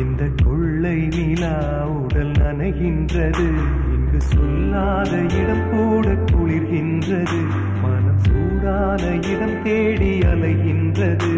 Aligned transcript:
இந்த 0.00 0.28
கொள்ளை 0.44 0.96
நிலா 0.96 1.86
உடல் 1.86 2.30
நனைகின்றது. 2.30 3.46
இங்கு 3.94 4.20
சொல்லாத 4.20 5.10
இடம் 5.10 5.70
கூட 5.70 6.08
குளிர்கின்றது. 6.08 7.40
மனம் 7.82 8.18
சூடான 8.18 9.02
இடம் 9.04 9.62
தேடி 9.62 10.18
அலைகின்றது. 10.18 11.32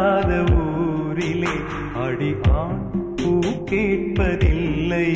இல்லாத 0.00 0.34
ஊரிலே 0.58 1.54
அடி 2.02 2.28
ஆண் 2.60 2.80
பூ 3.18 3.30
கேட்பதில்லை. 3.70 5.08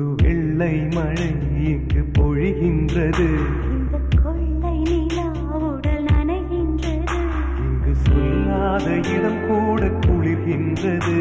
புது 0.00 0.14
வெள்ளை 0.16 0.86
மழை 0.94 1.34
இங்கு 1.64 2.02
பொழிகின்றது. 2.18 3.26
இந்த 3.70 3.98
கொள்ளை 4.22 4.78
நிலா 4.78 5.26
உடல் 5.52 6.04
நனைகின்றது. 6.04 7.18
இங்கு 7.58 7.94
சொல்லாத 7.94 8.90
இடம் 8.94 9.46
கூட 9.48 9.86
குளிர்கின்றது. 9.86 11.18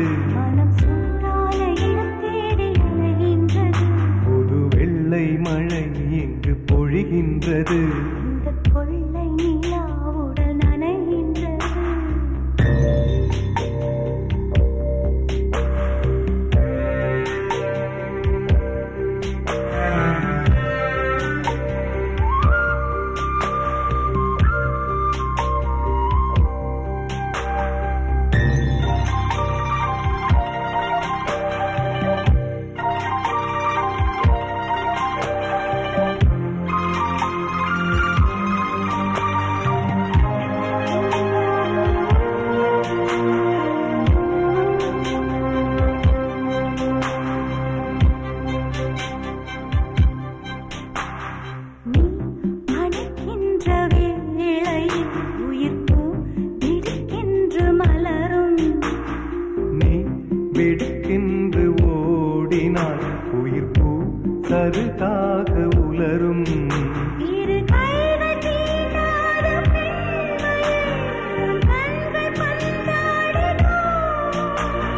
சருகாக 64.50 65.52
உலரும். 65.80 66.46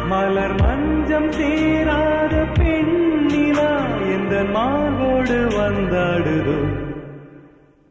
மலர் 0.08 0.54
மஞ்சம் 0.60 1.32
சேராத 1.32 2.34
பெண்ணிலா 2.58 3.70
எந்த 4.14 4.44
மார்போடு 4.44 5.38
வந்தாடுதோ? 5.56 6.58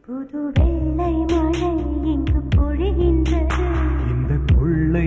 புது 0.06 0.52
வெள்ளை 0.54 1.14
மழை 1.32 1.72
இங்கு 2.04 2.40
பொழிகின்றது. 2.56 3.66
இந்த 4.10 4.32
கொள்ளை 4.54 5.06